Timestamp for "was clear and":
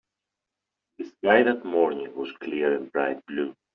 2.15-2.91